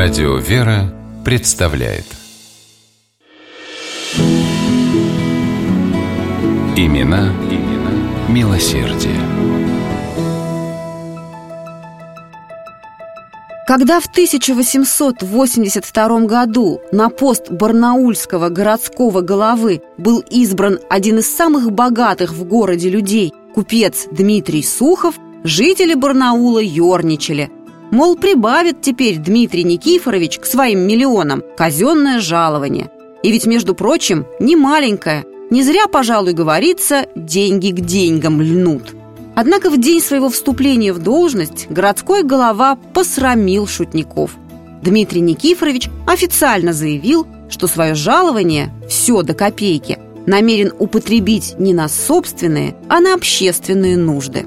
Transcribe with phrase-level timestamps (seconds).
[0.00, 2.04] Радио «Вера» представляет
[6.76, 7.90] Имена, имена
[8.28, 9.18] милосердие.
[13.66, 22.34] Когда в 1882 году на пост барнаульского городского головы был избран один из самых богатых
[22.34, 27.50] в городе людей, купец Дмитрий Сухов, жители Барнаула ерничали.
[27.90, 32.90] Мол, прибавит теперь Дмитрий Никифорович к своим миллионам казенное жалование.
[33.22, 35.24] И ведь, между прочим, не маленькое.
[35.50, 38.94] Не зря, пожалуй, говорится, деньги к деньгам льнут.
[39.34, 44.32] Однако в день своего вступления в должность городской голова посрамил шутников.
[44.82, 52.76] Дмитрий Никифорович официально заявил, что свое жалование, все до копейки, намерен употребить не на собственные,
[52.88, 54.46] а на общественные нужды.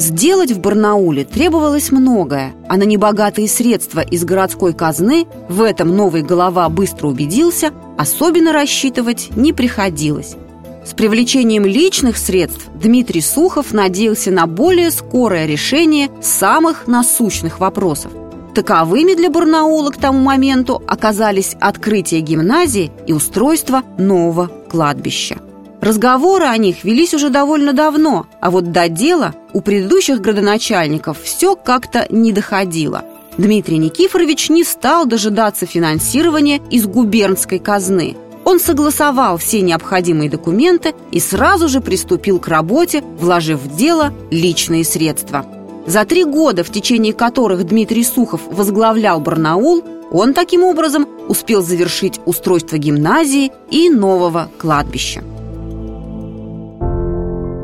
[0.00, 6.22] Сделать в Барнауле требовалось многое, а на небогатые средства из городской казны в этом новый
[6.22, 10.36] голова быстро убедился, особенно рассчитывать не приходилось.
[10.86, 18.10] С привлечением личных средств Дмитрий Сухов надеялся на более скорое решение самых насущных вопросов.
[18.54, 25.42] Таковыми для Барнаула к тому моменту оказались открытие гимназии и устройство нового кладбища.
[25.80, 31.56] Разговоры о них велись уже довольно давно, а вот до дела у предыдущих градоначальников все
[31.56, 33.04] как-то не доходило.
[33.38, 38.16] Дмитрий Никифорович не стал дожидаться финансирования из губернской казны.
[38.44, 44.84] Он согласовал все необходимые документы и сразу же приступил к работе, вложив в дело личные
[44.84, 45.46] средства.
[45.86, 52.20] За три года, в течение которых Дмитрий Сухов возглавлял Барнаул, он таким образом успел завершить
[52.26, 55.22] устройство гимназии и нового кладбища.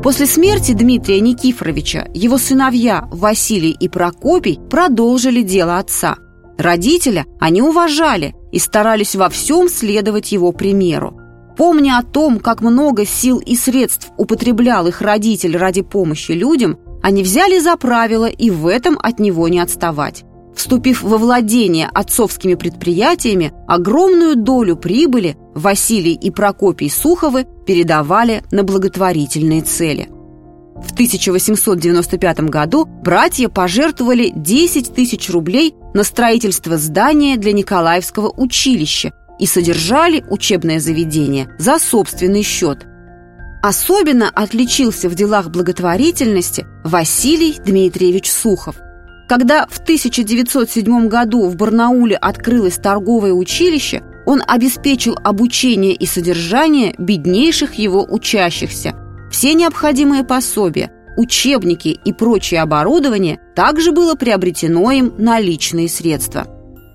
[0.07, 6.15] После смерти Дмитрия Никифоровича его сыновья Василий и Прокопий продолжили дело отца.
[6.57, 11.19] Родителя они уважали и старались во всем следовать его примеру.
[11.57, 17.21] Помня о том, как много сил и средств употреблял их родитель ради помощи людям, они
[17.21, 20.23] взяли за правило и в этом от него не отставать.
[20.55, 29.63] Вступив во владение отцовскими предприятиями, огромную долю прибыли Василий и Прокопий Суховы передавали на благотворительные
[29.63, 30.07] цели.
[30.75, 39.47] В 1895 году братья пожертвовали 10 тысяч рублей на строительство здания для Николаевского училища и
[39.47, 42.85] содержали учебное заведение за собственный счет.
[43.63, 48.75] Особенно отличился в делах благотворительности Василий Дмитриевич Сухов.
[49.27, 57.75] Когда в 1907 году в Барнауле открылось торговое училище, он обеспечил обучение и содержание беднейших
[57.75, 58.93] его учащихся.
[59.31, 66.45] Все необходимые пособия, учебники и прочее оборудование также было приобретено им на личные средства.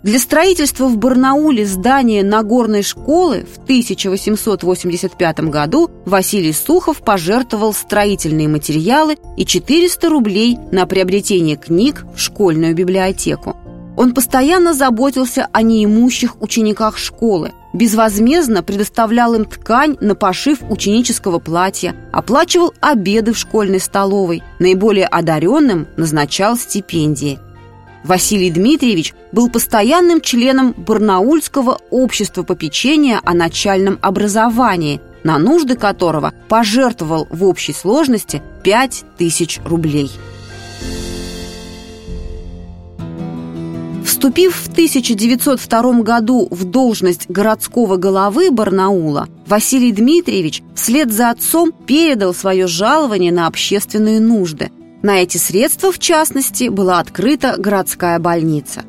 [0.03, 9.17] Для строительства в Барнауле здания Нагорной школы в 1885 году Василий Сухов пожертвовал строительные материалы
[9.39, 13.57] и 400 рублей на приобретение книг в школьную библиотеку.
[13.97, 21.95] Он постоянно заботился о неимущих учениках школы, безвозмездно предоставлял им ткань на пошив ученического платья,
[22.13, 27.39] оплачивал обеды в школьной столовой, наиболее одаренным назначал стипендии.
[28.03, 37.29] Василий Дмитриевич был постоянным членом Барнаульского общества попечения о начальном образовании, на нужды которого пожертвовал
[37.31, 40.11] в общей сложности 5000 рублей.
[44.23, 52.33] Вступив в 1902 году в должность городского головы Барнаула, Василий Дмитриевич вслед за отцом передал
[52.33, 54.71] свое жалование на общественные нужды.
[55.03, 58.85] На эти средства, в частности, была открыта городская больница.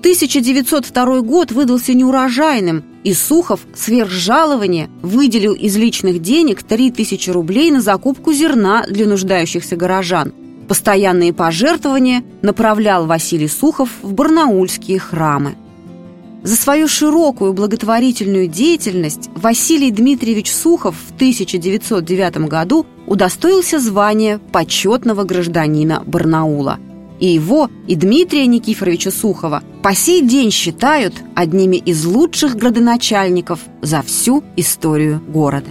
[0.00, 7.80] 1902 год выдался неурожайным, и Сухов сверх жалования выделил из личных денег 3000 рублей на
[7.80, 10.34] закупку зерна для нуждающихся горожан–
[10.68, 15.56] Постоянные пожертвования направлял Василий Сухов в барнаульские храмы.
[16.42, 26.02] За свою широкую благотворительную деятельность Василий Дмитриевич Сухов в 1909 году удостоился звания почетного гражданина
[26.06, 26.78] Барнаула.
[27.20, 34.02] И его, и Дмитрия Никифоровича Сухова по сей день считают одними из лучших градоначальников за
[34.02, 35.70] всю историю города.